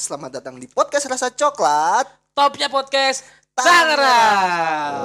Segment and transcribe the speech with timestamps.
[0.00, 3.20] selamat datang di podcast Rasa Coklat Topnya podcast
[3.52, 4.96] Tangerang.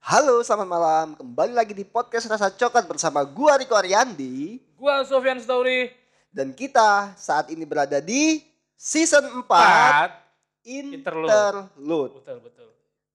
[0.00, 1.12] Halo, selamat malam.
[1.12, 5.92] Kembali lagi di podcast Rasa Coklat bersama gua Riko Ariandi Gua Sofian Story
[6.32, 8.40] dan kita saat ini berada di
[8.80, 10.31] season 4 Empat.
[10.66, 11.30] Interlude.
[11.30, 12.12] Interlude.
[12.22, 12.68] Betul betul.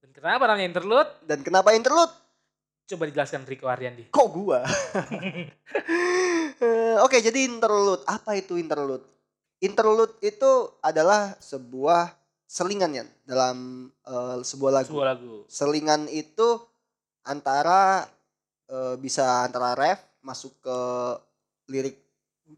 [0.04, 1.12] Dan kenapa namanya interlude?
[1.24, 2.14] Dan kenapa interlude?
[2.88, 4.08] Coba dijelaskan Riko Ariandi.
[4.12, 4.64] Kok gua?
[7.06, 8.04] Oke, jadi interlude.
[8.08, 9.04] Apa itu interlude?
[9.60, 12.16] Interlude itu adalah sebuah
[12.48, 14.92] selingan ya dalam eh, sebuah lagu.
[14.96, 15.34] Sebuah lagu.
[15.52, 16.64] Selingan itu
[17.28, 18.08] antara
[18.72, 20.80] eh, bisa antara ref masuk ke
[21.68, 22.00] lirik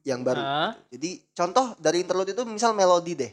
[0.06, 0.42] yang baru.
[0.42, 3.32] Ah, Jadi contoh dari interlude itu misal melodi deh.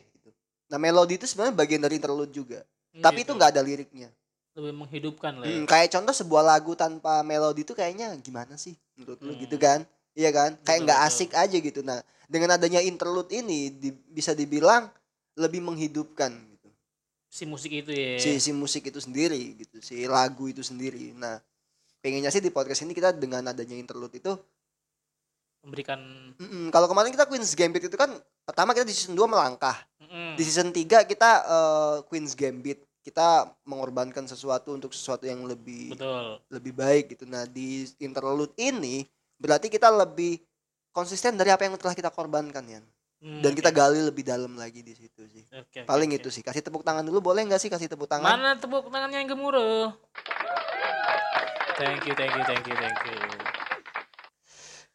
[0.67, 2.61] Nah melodi itu sebenarnya bagian dari interlude juga.
[2.93, 4.11] Tapi itu nggak ada liriknya.
[4.57, 5.53] lebih menghidupkan lah ya.
[5.53, 9.41] Hmm, kayak contoh sebuah lagu tanpa melodi itu kayaknya gimana sih menurut lu Hmm.
[9.45, 9.85] gitu kan?
[10.17, 10.57] Iya kan?
[10.65, 11.85] Kayak nggak asik aja gitu.
[11.85, 14.89] Nah dengan adanya interlude ini di- bisa dibilang
[15.37, 16.73] lebih menghidupkan gitu.
[17.29, 18.17] Si musik itu ya.
[18.17, 21.13] Si si musik itu sendiri gitu, si lagu itu sendiri.
[21.13, 21.37] Nah
[22.01, 24.33] pengennya sih di podcast ini kita dengan adanya interlude itu
[25.61, 25.99] memberikan
[26.39, 28.09] mm-mm, kalau kemarin kita Queen's Gambit itu kan
[28.41, 29.75] pertama kita di season 2 melangkah
[30.37, 36.43] Di season 3 kita eh, Queen's Gambit kita mengorbankan sesuatu untuk sesuatu yang lebih betul.
[36.51, 37.23] lebih baik gitu.
[37.23, 39.07] Nah di interlude ini
[39.39, 40.43] berarti kita lebih
[40.91, 42.83] konsisten dari apa yang telah kita korbankan ya.
[43.17, 43.79] Hmm, Dan kita oke.
[43.79, 45.45] gali lebih dalam lagi di situ sih.
[45.57, 46.19] Oke, Paling oke.
[46.21, 46.43] itu sih.
[46.45, 48.27] Kasih tepuk tangan dulu boleh nggak sih kasih tepuk tangan?
[48.37, 49.95] Mana tepuk tangannya yang gemuruh?
[51.81, 53.46] Thank you, thank you, thank you, thank you.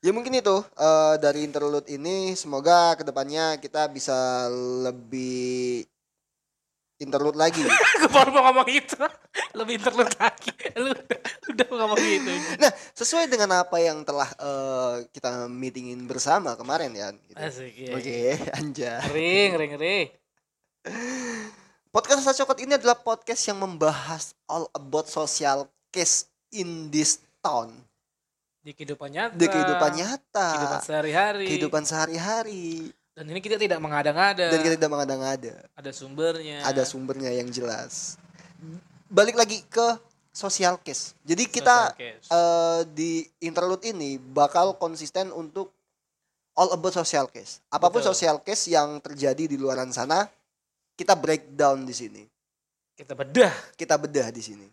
[0.02, 4.50] Ya mungkin itu eh, dari interlude ini semoga ke depannya kita bisa
[4.90, 5.86] lebih
[6.98, 7.62] interlude lagi.
[8.02, 8.98] Gue baru mau ngomong itu.
[9.54, 10.54] Lebih interlude lagi.
[10.78, 11.20] Lu udah,
[11.54, 12.32] udah mau ngomong gitu.
[12.58, 17.14] nah sesuai dengan apa yang telah eh, kita meetingin bersama kemarin ya.
[17.14, 17.38] Gitu.
[17.38, 17.94] Asik, iya.
[17.94, 18.20] Oke
[18.58, 19.02] anjay.
[19.06, 19.98] Ngeri, ngeri, ngeri.
[21.94, 27.91] Podcast Rasa Coklat ini adalah podcast yang membahas all about social case in this town.
[28.62, 29.34] Di kehidupan nyata.
[29.34, 30.48] Di kehidupan nyata.
[30.54, 31.46] Kehidupan sehari-hari.
[31.50, 32.94] Kehidupan sehari-hari.
[33.18, 34.54] Dan ini kita tidak mengada-ngada.
[34.54, 35.66] Dan kita tidak mengada-ngada.
[35.74, 36.62] Ada sumbernya.
[36.64, 38.22] Ada sumbernya yang jelas.
[39.10, 39.98] Balik lagi ke
[40.32, 41.18] social case.
[41.26, 42.30] Jadi kita case.
[42.30, 45.74] eh, di interlude ini bakal konsisten untuk
[46.56, 47.60] all about social case.
[47.68, 48.14] Apa pun Betul.
[48.16, 50.30] social case yang terjadi di luaran sana,
[50.96, 52.24] kita breakdown di sini.
[52.96, 53.50] kita bedah.
[53.74, 54.68] kita bedah di sini.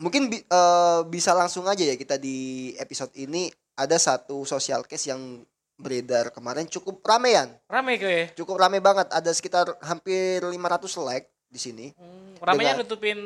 [0.00, 2.36] Mungkin bi- eh, bisa langsung aja ya kita di
[2.74, 5.44] episode ini ada satu social case yang
[5.76, 9.08] beredar kemarin cukup ramean, Rame ke cukup rame banget.
[9.08, 10.52] Ada sekitar hampir 500
[10.98, 11.86] like di sini.
[11.90, 13.18] hmm, Ramenya Dengan- nutupin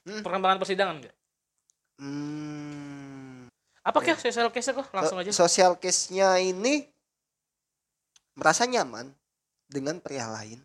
[0.00, 0.22] Hmm.
[0.22, 1.14] perkembangan persidangan enggak?
[2.00, 3.46] Hmm,
[3.80, 4.86] Apa kah social case kok?
[4.90, 5.30] Langsung aja.
[5.30, 6.86] so- Social case-nya ini
[8.34, 9.10] merasa nyaman
[9.66, 10.60] dengan pria lain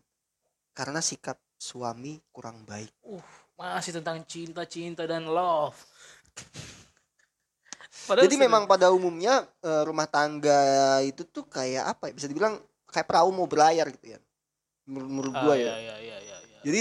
[0.72, 2.92] karena sikap suami kurang baik.
[3.02, 3.22] Uh,
[3.56, 5.76] masih tentang cinta, cinta dan love.
[8.06, 12.14] Padahal Jadi memang pada umumnya eh, rumah tangga itu tuh kayak apa ya?
[12.14, 12.60] Bisa dibilang
[12.92, 14.20] kayak perahu mau berlayar gitu ya.
[14.86, 15.74] Menurut, menurut Ah, gua ya.
[15.80, 16.60] iya, iya, iya, iya.
[16.62, 16.80] Jadi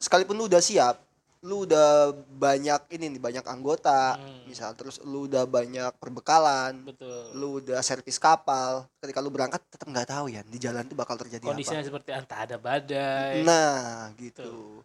[0.00, 0.96] sekalipun lu udah siap,
[1.40, 4.48] lu udah banyak ini nih banyak anggota, Hmm.
[4.50, 7.30] misal terus lu udah banyak perbekalan, betul.
[7.36, 8.88] lu udah servis kapal.
[8.98, 12.48] Ketika lu berangkat tetap nggak tahu ya di jalan tuh bakal terjadi Kondisinya seperti entah
[12.48, 13.40] ada badai.
[13.40, 13.46] apa.
[13.46, 14.82] Nah, gitu.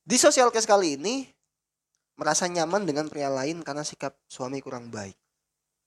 [0.00, 1.28] Di sosial case kali ini
[2.16, 5.16] merasa nyaman dengan pria lain karena sikap suami kurang baik.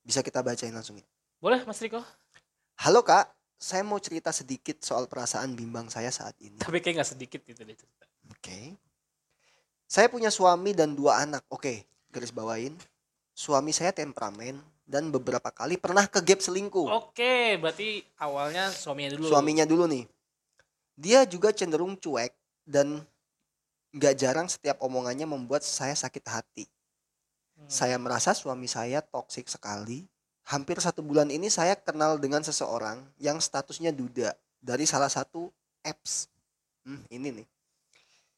[0.05, 1.07] Bisa kita bacain langsung ya.
[1.41, 2.01] Boleh Mas Riko?
[2.81, 3.29] Halo kak,
[3.59, 6.59] saya mau cerita sedikit soal perasaan bimbang saya saat ini.
[6.59, 8.05] Tapi kayak nggak sedikit gitu deh cerita.
[8.27, 8.75] Oke.
[9.87, 11.45] Saya punya suami dan dua anak.
[11.53, 12.73] Oke, garis bawain.
[13.33, 16.89] Suami saya temperamen dan beberapa kali pernah ke gap selingkuh.
[16.91, 19.29] Oke, berarti awalnya suaminya dulu.
[19.29, 20.05] Suaminya dulu nih.
[20.97, 22.33] Dia juga cenderung cuek
[22.67, 23.05] dan
[23.93, 26.65] nggak jarang setiap omongannya membuat saya sakit hati.
[27.53, 27.69] Hmm.
[27.69, 30.09] Saya merasa suami saya toksik sekali.
[30.43, 35.47] Hampir satu bulan ini saya kenal dengan seseorang yang statusnya duda dari salah satu
[35.85, 36.27] apps.
[36.83, 37.47] Hmm, ini nih.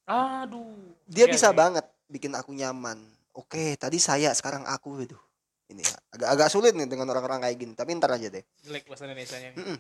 [0.06, 0.94] Aduh.
[1.10, 1.58] Dia Oke, bisa oke.
[1.58, 3.02] banget bikin aku nyaman.
[3.34, 5.18] Oke, tadi saya, sekarang aku itu.
[5.66, 5.82] Ini
[6.14, 8.46] agak agak sulit nih dengan orang-orang kayak gini, tapi ntar aja deh.
[8.62, 9.50] Jelek bahasa Indonesia-nya.
[9.54, 9.58] nih.
[9.58, 9.78] Mm-mm.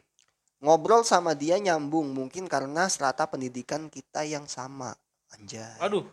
[0.66, 4.98] Ngobrol sama dia nyambung mungkin karena strata pendidikan kita yang sama.
[5.36, 5.78] Anjay.
[5.84, 6.08] Aduh.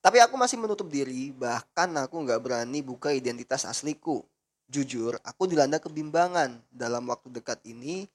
[0.00, 4.24] Tapi aku masih menutup diri, bahkan aku nggak berani buka identitas asliku.
[4.70, 8.08] Jujur, aku dilanda kebimbangan dalam waktu dekat ini.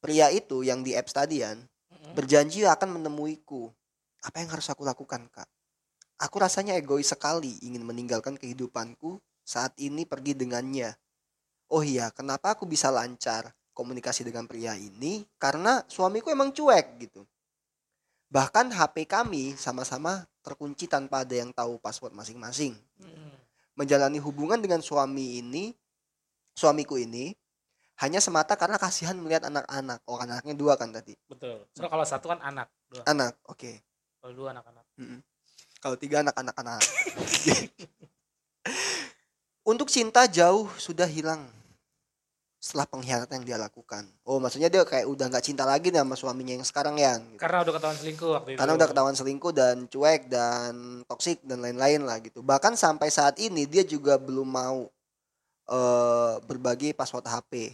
[0.00, 1.68] Pria itu yang di apps tadian
[2.14, 3.70] berjanji akan menemuiku
[4.26, 5.48] apa yang harus aku lakukan kak
[6.20, 10.92] aku rasanya egois sekali ingin meninggalkan kehidupanku saat ini pergi dengannya
[11.70, 17.24] oh iya kenapa aku bisa lancar komunikasi dengan pria ini karena suamiku emang cuek gitu
[18.30, 23.34] bahkan HP kami sama-sama terkunci tanpa ada yang tahu password masing-masing Hmm.
[23.74, 25.74] menjalani hubungan dengan suami ini
[26.54, 27.34] suamiku ini
[28.00, 31.66] hanya semata karena kasihan melihat anak-anak oh anaknya dua kan tadi Betul.
[31.76, 33.02] So, kalau satu kan anak, dua.
[33.04, 33.82] anak oke
[34.20, 34.84] Kalau dua anak-anak.
[35.00, 35.20] Mm-mm.
[35.80, 36.80] Kalau tiga anak anak anak.
[39.70, 41.48] Untuk cinta jauh sudah hilang
[42.60, 44.04] setelah pengkhianatan yang dia lakukan.
[44.20, 47.16] Oh, maksudnya dia kayak udah nggak cinta lagi nih sama suaminya yang sekarang ya.
[47.16, 47.40] gitu.
[47.40, 48.58] Karena udah ketahuan selingkuh waktu itu.
[48.60, 50.72] Karena udah ketahuan selingkuh dan cuek dan
[51.08, 52.44] toksik dan lain-lain lah gitu.
[52.44, 54.92] Bahkan sampai saat ini dia juga belum mau
[55.72, 57.72] eh berbagi password HP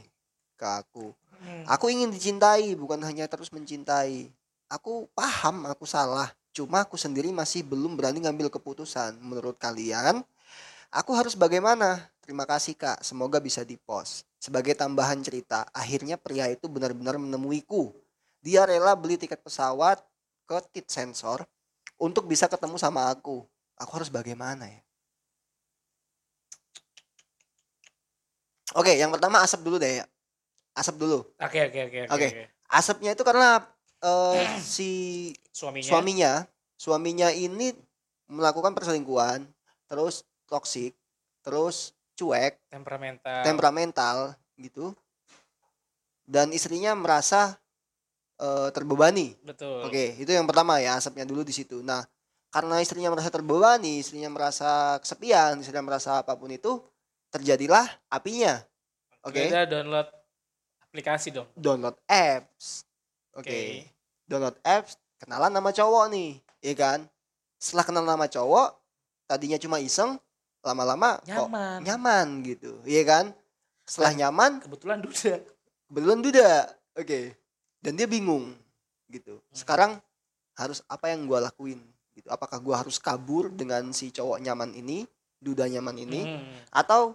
[0.55, 1.11] ke aku.
[1.43, 1.65] Hmm.
[1.67, 4.31] Aku ingin dicintai, bukan hanya terus mencintai.
[4.71, 9.19] Aku paham aku salah, cuma aku sendiri masih belum berani ngambil keputusan.
[9.19, 10.23] Menurut kalian,
[10.91, 12.11] aku harus bagaimana?
[12.23, 14.27] Terima kasih kak, semoga bisa dipost.
[14.43, 17.95] Sebagai tambahan cerita, akhirnya pria itu benar-benar menemuiku.
[18.43, 20.03] Dia rela beli tiket pesawat
[20.47, 21.47] ke tit sensor
[21.99, 23.47] untuk bisa ketemu sama aku.
[23.79, 24.81] Aku harus bagaimana ya?
[28.75, 30.05] Oke, yang pertama asap dulu deh ya.
[30.77, 31.25] Asap dulu.
[31.41, 32.29] Oke oke oke oke.
[32.67, 33.63] Asapnya itu karena
[34.03, 34.91] eh, si
[35.55, 35.89] Suaminya.
[35.89, 36.33] suaminya
[36.77, 37.73] suaminya ini
[38.29, 39.49] melakukan perselingkuhan
[39.89, 40.95] terus toksik
[41.43, 43.43] terus cuek temperamental.
[43.45, 44.17] temperamental
[44.57, 44.97] gitu
[46.27, 47.55] dan istrinya merasa
[48.41, 49.85] eh, terbebani Betul.
[49.87, 52.03] oke itu yang pertama ya asapnya dulu di situ nah
[52.51, 56.81] karena istrinya merasa terbebani istrinya merasa kesepian istrinya merasa apa pun itu
[57.29, 58.63] terjadilah apinya
[59.23, 60.09] oke Kita download
[60.89, 61.47] aplikasi dong.
[61.53, 62.87] download apps
[63.37, 63.61] oke Oke.
[64.25, 67.01] download apps kenalan nama cowok nih ya kan
[67.61, 68.73] setelah kenal nama cowok
[69.29, 70.17] tadinya cuma iseng
[70.67, 71.79] lama-lama kok Nyaman.
[71.81, 73.31] nyaman gitu ya kan
[73.87, 75.35] setelah nyaman Kebetulan duda.
[75.89, 77.21] belum duda oke
[77.79, 78.51] dan dia bingung
[79.07, 80.03] gitu sekarang
[80.53, 81.79] harus apa yang gua lakuin
[82.13, 86.51] gitu apakah gua harus kabur dengan si cowok nyaman ini duda nyaman ini Hmm.
[86.73, 87.15] atau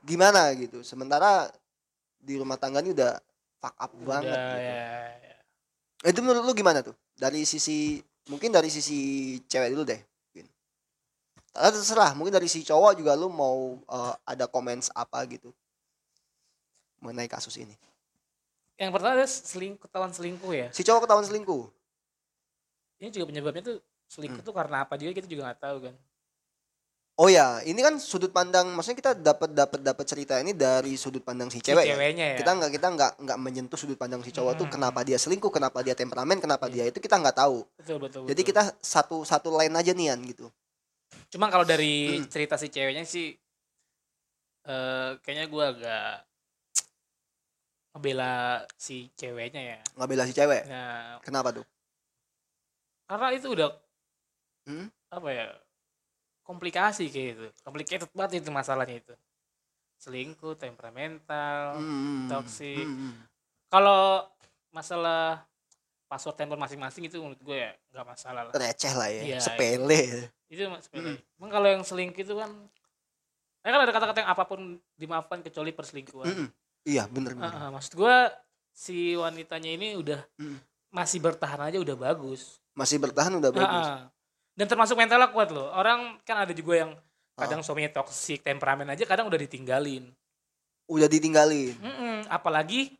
[0.00, 1.46] gimana gitu sementara
[2.18, 3.14] di rumah tangga ini udah
[3.56, 4.58] fuck up banget Udah, gitu.
[4.58, 4.90] ya,
[5.20, 5.36] ya.
[6.06, 6.94] Itu menurut lu gimana tuh?
[7.12, 8.98] Dari sisi mungkin dari sisi
[9.42, 9.98] cewek dulu deh.
[11.58, 15.50] Ah, terserah, mungkin dari si cowok juga lu mau eh, ada comments apa gitu
[16.98, 17.74] mengenai kasus ini.
[18.74, 20.68] Yang pertama adalah selingkuh, ketahuan selingkuh ya.
[20.70, 21.66] Si cowok ketahuan selingkuh.
[22.98, 23.76] Ini juga penyebabnya tuh
[24.06, 24.46] selingkuh Hmm.
[24.46, 25.94] tuh karena apa juga kita juga nggak tahu kan.
[27.18, 31.18] Oh ya, ini kan sudut pandang maksudnya kita dapat dapat dapat cerita ini dari sudut
[31.20, 31.82] pandang si Si cewek.
[31.82, 31.98] ya?
[31.98, 32.36] ceweknya ya.
[32.38, 34.74] Kita nggak kita nggak nggak menyentuh sudut pandang si cowok tuh Hmm.
[34.78, 36.86] kenapa dia selingkuh, kenapa dia temperamen, kenapa Iya.
[36.86, 37.66] dia itu kita nggak tahu.
[37.74, 38.22] betul betul.
[38.22, 38.50] Jadi betul.
[38.54, 40.46] kita satu satu line aja nian gitu.
[41.28, 42.28] Cuma kalau dari Hmm.
[42.32, 43.36] cerita si ceweknya sih
[44.68, 46.28] eh kayaknya gua agak
[47.96, 49.78] ngebela si ceweknya ya.
[49.96, 50.62] Nggak bela si cewek.
[50.68, 51.66] Nah, Kenapa tuh?
[53.08, 53.70] karena itu udah
[54.68, 54.88] Hmm?
[55.08, 55.48] apa ya?
[56.48, 57.46] komplikasi kayak gitu.
[57.60, 59.12] Complicated banget itu masalahnya itu.
[60.00, 61.76] Selingkuh, temperamental.
[61.76, 62.88] Hmm, toxic.
[62.88, 63.14] hmm, hmm.
[63.68, 64.24] Kalau
[64.72, 65.44] masalah
[66.08, 68.52] password handphone masing-masing itu menurut gue ya nggak masalah lah.
[68.52, 70.32] receh lah ya, Iya, sepele.
[70.48, 71.14] Itu mas sepele.
[71.14, 71.18] Mm.
[71.36, 72.50] Emang kalau yang selingkuh itu kan
[73.60, 74.60] ya kan ada kata-kata yang apa pun
[74.94, 76.26] dimaafkan kecuali perselingkuhan.
[76.26, 76.48] Mm-mm.
[76.82, 77.52] Iya bener bener.
[77.52, 78.16] Ah, maksud gue
[78.70, 80.56] si wanitanya ini udah Mm.
[80.88, 82.64] masih bertahan aja udah bagus.
[82.72, 83.86] Masih bertahan udah Ah, bagus.
[83.86, 84.02] ah.
[84.54, 85.68] Dan termasuk mentalnya kuat loh.
[85.70, 86.96] Orang kan ada juga yang
[87.34, 87.44] Ah.
[87.44, 90.08] kadang suaminya toksik, temperamen aja kadang udah ditinggalin.
[90.86, 91.76] Udah ditinggalin.
[91.76, 92.96] Mm-mm, apalagi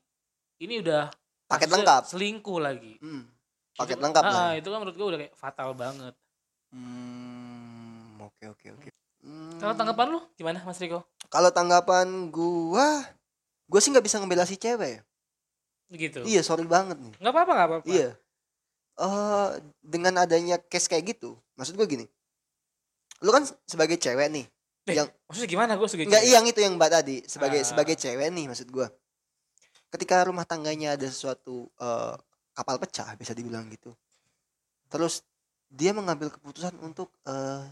[0.59, 1.09] ini udah
[1.49, 2.03] Paket lengkap.
[2.07, 3.01] Selingkuh lagi.
[3.01, 3.25] Hmm.
[3.75, 4.43] Paket Itu- lengkap ah, lah.
[4.45, 6.15] ah, itu kan menurut gue udah kayak fatal banget.
[6.69, 8.89] Hmm, oke oke oke.
[9.19, 11.03] Hmm, Kalau tanggapan lu gimana Mas Riko?
[11.27, 13.03] Kalau tanggapan gua,
[13.67, 15.03] gua sih nggak bisa ngebela si cewek.
[15.89, 16.23] Gitu.
[16.23, 17.13] Iya sorry banget nih.
[17.19, 17.87] Nggak apa-apa, nggak apa-apa.
[17.89, 18.11] Iya.
[18.97, 19.49] Eh
[19.81, 22.05] dengan adanya case kayak gitu, maksud gua gini.
[23.19, 24.47] Lu kan sebagai cewek nih,
[24.87, 26.29] Eh, yang- maksudnya gimana gue sebagai cewek?
[26.29, 27.67] yang itu yang Mbak tadi sebagai Ah.
[27.67, 28.87] sebagai cewek nih maksud gua.
[29.89, 32.15] Ketika rumah tangganya ada sesuatu eh,
[32.53, 33.95] kapal pecah bisa dibilang gitu.
[34.89, 35.25] Terus
[35.69, 37.65] dia mengambil keputusan untuk eh,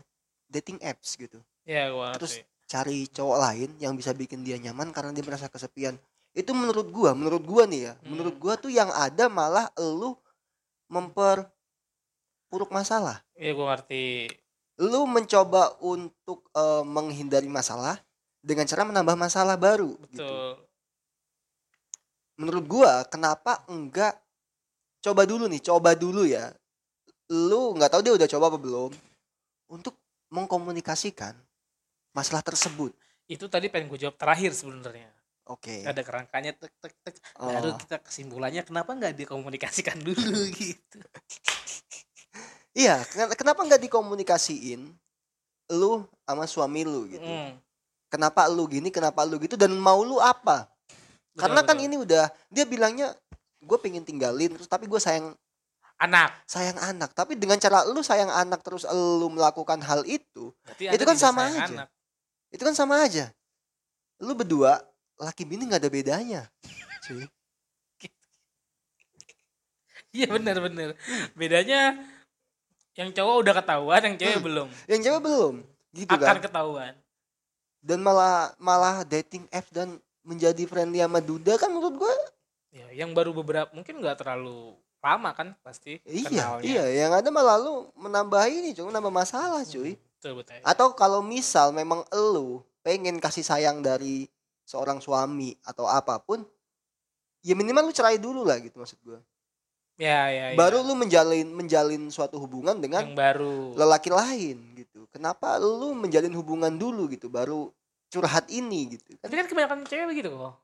[0.49, 1.42] dating apps gitu.
[1.66, 2.54] Iya, gue Terus ngerti.
[2.66, 5.94] Cari cowok lain yang bisa bikin dia nyaman karena dia merasa kesepian.
[6.35, 7.92] Itu menurut gua, menurut gua nih ya.
[7.94, 8.11] Hmm.
[8.11, 10.18] Menurut gua tuh yang ada malah elu
[10.90, 13.23] memperpuruk masalah.
[13.38, 14.04] Iya, gue ngerti.
[14.82, 18.02] Lu mencoba untuk eh, menghindari masalah
[18.42, 20.26] dengan cara menambah masalah baru gitu.
[22.37, 24.16] Menurut gua kenapa enggak
[25.00, 26.50] coba dulu nih coba dulu ya
[27.31, 28.90] lu nggak tahu dia udah coba apa belum
[29.71, 29.95] untuk
[30.31, 31.35] mengkomunikasikan
[32.14, 32.95] masalah tersebut.
[33.26, 35.11] Itu tadi pengen gue jawab terakhir sebenarnya.
[35.47, 35.83] Oke.
[35.87, 37.14] Ada kerangkanya tek tek tek.
[37.38, 37.50] Oh.
[37.50, 40.99] Baru kita kesimpulannya kenapa nggak dikomunikasikan dulu gitu.
[42.76, 44.90] Iya, ken- kenapa nggak dikomunikasiin
[45.75, 47.26] lu sama suami lu gitu?
[47.26, 47.59] Mm,
[48.07, 50.71] Kenapa lu gini, kenapa lu gitu dan mau lu apa?
[51.37, 53.12] Betul, Karena kan ini udah dia bilangnya
[53.59, 55.37] gue pengen tinggalin terus tapi gue sayang
[55.97, 56.33] anak.
[56.45, 61.05] sayang anak tapi dengan cara lu sayang anak terus lu melakukan hal itu Berarti Itu
[61.05, 61.64] kan sama aja.
[61.85, 61.88] anak.
[62.49, 63.28] itu kan sama aja
[64.19, 64.81] lu berdua
[65.16, 66.40] laki bini nggak ada bedanya
[67.02, 67.28] cuy
[70.11, 70.97] Iya benar benar.
[71.37, 71.93] Bedanya
[72.97, 74.47] yang cowok udah ketahuan, yang cewek Hmm.
[74.49, 74.69] belum.
[74.88, 75.55] yang cewek belum
[75.93, 76.95] gitu Akan kan ketahuan.
[77.85, 82.14] dan malah malah dating app dan menjadi friendly sama duda kan menurut gue
[82.75, 86.66] Ya, yang baru beberapa mungkin nggak terlalu lama kan pasti iya kenalnya.
[86.66, 90.59] iya yang ada malah lu menambah ini cuy menambah masalah cuy Betul betul.
[90.61, 94.26] atau kalau misal memang lu pengen kasih sayang dari
[94.66, 96.42] seorang suami atau apa pun
[97.40, 99.23] ya minimal lu cerai dulu lah gitu maksud gue
[99.97, 100.45] Ya ya.
[100.52, 100.56] ya.
[100.59, 103.73] baru lu menjalin menjalin suatu hubungan dengan yang baru.
[103.73, 107.71] lelaki lain gitu kenapa lu menjalin hubungan dulu gitu baru
[108.16, 110.54] curhat ini gitu Tapi kan kebanyakan cewek begitu kok.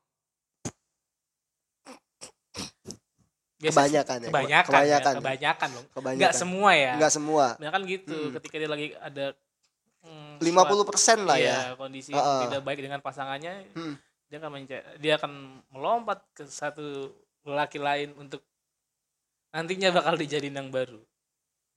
[3.63, 5.19] Biasa sih, kebanyakan ya kebanyakan, kebanyakan ya, ya.
[5.23, 5.85] kebanyakan loh.
[5.95, 6.93] kebanyakan Nggak semua ya.
[6.99, 8.31] Nggak semua Kebanyakan gitu Hmm.
[8.35, 9.25] ketika dia lagi ada
[10.03, 12.41] hmm, 50% lah iya, ya kondisi Heeh.
[12.49, 13.95] tidak baik dengan pasangannya, Hmm.
[14.27, 14.51] dia akan
[14.99, 15.31] dia akan
[15.71, 17.13] melompat ke satu
[17.47, 18.43] lelaki lain untuk
[19.55, 20.99] nantinya bakal dijadiin yang baru.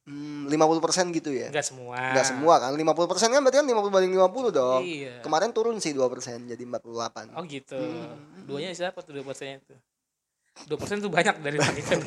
[0.07, 1.99] Hmm, 50% gitu ya Enggak semua.
[2.15, 5.19] Nggak semua kan 50% kan berarti kan 50 banding 50 dong Iya.
[5.19, 7.75] kemarin turun sih 2% jadi 48 Oh gitu.
[7.75, 8.47] Hmm.
[8.47, 9.75] Duanya siapa tuh dua persennya itu?
[10.65, 11.99] Dua persen tuh banyak dari itu.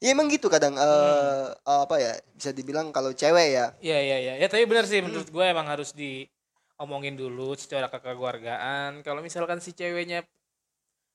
[0.00, 4.34] Ya emang gitu kadang eh apa ya bisa dibilang kalau cewek ya Iya iya iya.
[4.38, 4.90] Ya tapi benar Hmm.
[4.90, 9.02] sih menurut gue emang harus diomongin dulu secara kekeluargaan.
[9.02, 10.24] Kalau misalkan si ceweknya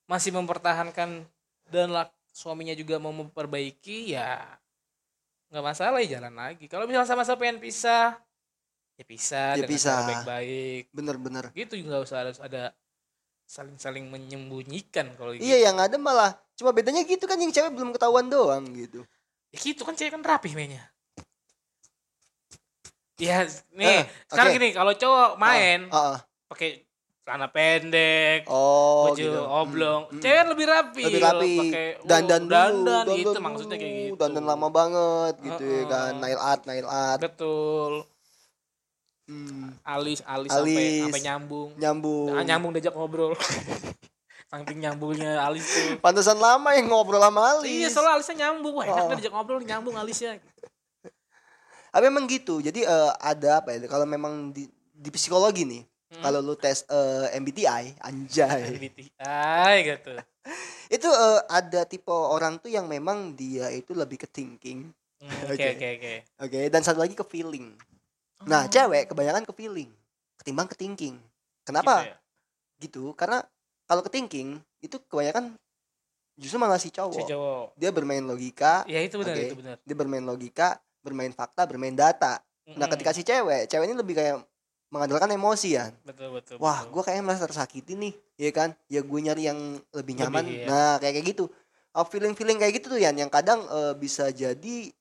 [0.05, 1.25] masih mempertahankan
[1.65, 4.43] dan lak- suaminya juga mau memperbaiki ya
[5.55, 6.67] nggak masalah ya jalan lagi.
[6.67, 8.19] Kalau misalnya sama-sama pengen pisah
[8.99, 10.03] ya pisah Ya pisah.
[10.03, 10.91] baik-baik.
[10.91, 12.75] bener-bener Gitu juga usah harus ada
[13.47, 15.47] saling-saling menyembunyikan kalau gitu.
[15.47, 19.07] iya yang ada malah cuma bedanya gitu kan yang cewek belum ketahuan doang gitu
[19.53, 20.83] Ya gitu kan cewek kan rapih mainnya.
[23.15, 24.57] Ya nih, Eh, sekarang oke.
[24.59, 26.19] gini kalau cowok main Ah, ah.
[26.51, 26.83] pakai
[27.25, 30.21] celana pendek, oh baju gitu oblong, Hmm, hmm.
[30.21, 31.03] cewek lebih rapi.
[31.03, 34.15] lebih rapi pakai dandan dulu dandan, dandan gitu dulu, maksudnya kayak gitu.
[34.15, 37.93] dandan lama banget gitu ya kan nail art nail art Betul.
[39.25, 41.01] Hmm, Alis alis sampai Alis.
[41.01, 41.69] sampai nyambung.
[41.75, 43.33] nyambung Ah, nyambung diajak ngobrol.
[44.45, 45.97] Saking nyambungnya alis tuh.
[45.97, 48.77] pantesan lama yang ngobrol sama Alis Iya, soalnya alisnya nyambung.
[48.77, 49.09] Wah, enak Oh.
[49.11, 50.37] diajak ngobrol nyambung alisnya.
[51.89, 56.21] tapi emang gitu jadi eh, ada apa ya kalau memang di, di psikologi nih Hmm.
[56.21, 60.13] kalau lu tes eh, MBTI anjay MBTI gitu.
[60.95, 65.71] itu eh, ada tipe orang tuh yang memang dia itu lebih ke thinking Hmm, Oke.
[65.73, 66.59] Oke, oke, oke.
[66.69, 67.73] dan satu lagi ke feeling
[68.45, 69.89] nah Oh, cewek kebanyakan ke feeling
[70.37, 71.17] ketimbang ke thinking
[71.65, 72.17] kenapa gitu ya.
[72.77, 73.41] gitu karena
[73.89, 75.57] kalau ke thinking itu kebanyakan
[76.35, 77.65] justru malah si cowok, Si cowok.
[77.79, 79.43] dia bermain logika Ya itu benar, Oke.
[79.47, 79.75] itu benar.
[79.81, 82.43] dia bermain logika bermain fakta bermain data
[82.75, 82.91] nah Mm-mm.
[82.91, 84.35] ketika si cewek cewek ini lebih kayak
[84.87, 86.55] mengandalkan emosi ya betul betul.
[86.57, 89.59] wah gue kayaknya merasa tersakiti nih ya kan ya gue nyari yang
[89.91, 90.65] lebih Lebih, nyaman ya.
[90.65, 91.45] nah kayak kayak gitu
[92.05, 94.91] feeling feeling kayak gitu tuh Yan yang kadang eh, bisa jadi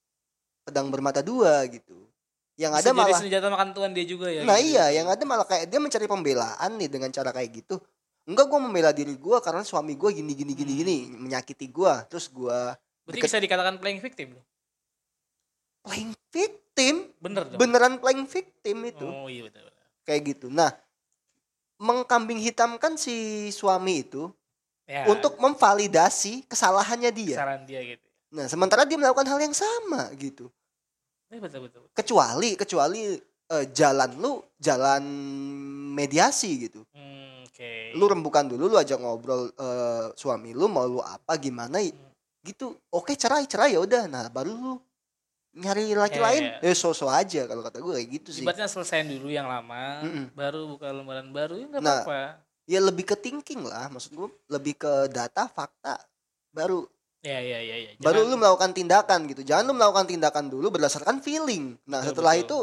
[0.63, 2.09] pedang bermata dua gitu
[2.55, 4.43] yang Bisa ada jadi malah senjata makan tuan dia juga ya.
[4.43, 4.71] nah gitu.
[4.71, 7.77] iya yang ada malah kayak dia mencari pembelaan nih dengan cara kayak gitu
[8.25, 10.81] enggak gue membela diri gue karena suami gue gini gini gini Hmm.
[10.81, 12.59] gini menyakiti gue terus gue
[13.05, 14.45] Berarti deket- bisa dikatakan playing victim loh.
[15.83, 17.59] playing victim Bener dong.
[17.59, 19.67] beneran playing victim itu Oh iya betul.
[20.05, 20.71] Kayak gitu nah
[21.81, 24.31] mengkambing hitamkan si suami itu
[24.85, 28.05] Ya, untuk memvalidasi kesalahannya dia saran dia gitu.
[28.37, 30.53] Nah, sementara dia melakukan hal yang sama gitu.
[31.33, 31.89] Eh, betul betul.
[31.89, 31.97] betul.
[31.97, 33.17] Kecuali kecuali
[33.49, 35.01] eh, jalan lu jalan
[35.97, 36.85] mediasi gitu.
[36.93, 37.97] Hmm, oke.
[37.97, 41.97] Lu rembukan dulu lu ajak ngobrol eh, suami lu mau lu apa gimana i-
[42.45, 42.77] gitu.
[42.93, 44.05] Oke, cerai, cerai ya udah.
[44.05, 44.73] Nah, baru lu
[45.55, 46.43] nyari laki Iya, lain.
[46.45, 46.59] iya.
[46.63, 48.43] Eh, so-so aja kalau kata gue kayak gitu sih.
[48.43, 50.27] Ibaratnya selesaiin dulu yang lama, Mm-mm.
[50.33, 52.23] baru buka lembaran baru ya nggak Nah, apa-apa.
[52.65, 56.01] Ya lebih ke thinking lah, maksud gue lebih ke data, fakta
[56.51, 56.89] baru
[57.21, 57.91] Ya ya ya ya.
[57.97, 59.43] baru Jangan- lu melakukan tindakan gitu.
[59.43, 61.77] Jangan lu melakukan tindakan dulu berdasarkan feeling.
[61.85, 62.45] Nah, Betul, setelah betul.
[62.45, 62.59] itu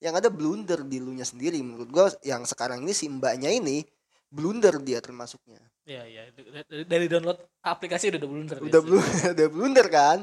[0.00, 3.86] yang ada blunder di lu nya sendiri menurut gua yang sekarang ini si mbaknya ini
[4.26, 5.60] blunder dia termasuknya.
[5.84, 6.26] Ya ya.
[6.30, 8.56] Dari- Dari download aplikasi udah blunder.
[8.60, 9.02] Udah blunder,
[9.36, 10.18] udah blunder kan?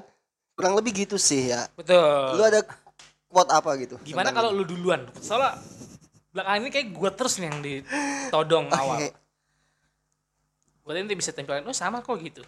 [0.58, 1.70] Kurang lebih gitu sih ya.
[1.78, 2.34] Betul.
[2.34, 2.66] Lu ada
[3.30, 4.02] quote apa gitu?
[4.02, 5.06] Gimana kalau lu duluan?
[5.22, 5.62] Soalnya
[6.34, 9.10] belakangan ini kayak gue terus nih yang ditodong awal Oke.
[10.88, 12.42] gue nanti bisa tempelin oh sama kok gitu.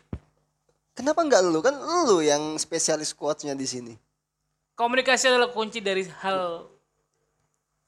[0.98, 1.62] Kenapa nggak lu?
[1.62, 1.78] Kan
[2.10, 3.94] lu yang spesialis quotesnya di sini.
[4.74, 6.66] Komunikasi adalah kunci dari hal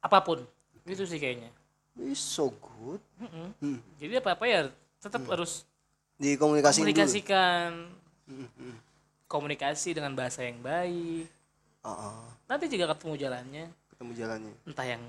[0.05, 0.45] apa pun.
[0.85, 1.49] Gitu sih kayaknya.
[1.97, 3.01] It's so good.
[3.19, 3.47] Mm-mm.
[3.57, 3.79] Hmm.
[4.01, 4.61] jadi apa apa ya
[5.01, 5.65] tetap harus
[6.21, 6.93] dikomunikasiin dulu.
[6.93, 7.71] komunikasikan.
[8.29, 8.47] Hmm,
[9.31, 11.31] komunikasi dengan bahasa yang baik.
[11.87, 13.65] Oh, oh, nanti jika ketemu jalannya.
[13.95, 14.53] Ketemu jalannya.
[14.67, 15.03] Entah yang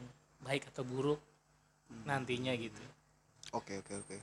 [0.47, 1.19] baik atau buruk
[1.93, 2.09] Hmm.
[2.09, 2.81] nantinya gitu.
[3.53, 4.17] Oke oke oke.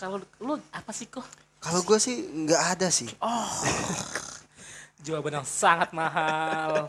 [0.00, 1.28] Kalau lu apa sih kok?
[1.60, 3.12] Kalau gue sih nggak ada sih.
[5.04, 6.88] Jawaban yang sangat mahal.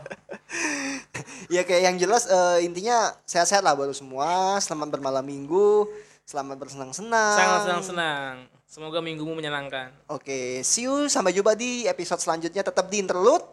[1.52, 4.56] Ya kayak yang jelas eh, intinya sehat-sehat lah baru semua.
[4.64, 5.84] Selamat bermalam minggu.
[6.24, 7.36] Selamat bersenang-senang.
[7.36, 8.34] Sangat senang senang
[8.72, 9.92] semoga minggumu menyenangkan.
[10.08, 12.64] Oke see you sampai jumpa di episode selanjutnya.
[12.64, 13.44] Tetap di interlude.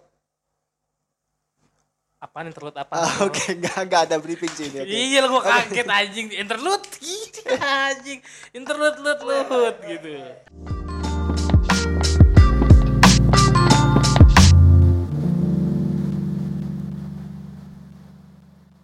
[2.20, 4.92] Apaan interlude apa Ah, oke nggak nggak ada briefing sih ini oke.
[4.92, 6.28] Iya gua kaget anjing.
[6.36, 6.86] Interlude?
[7.60, 8.20] Anjing.
[8.56, 10.08] Interlude lut lut gitu